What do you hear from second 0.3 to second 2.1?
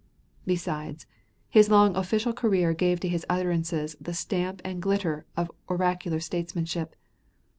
Besides, his long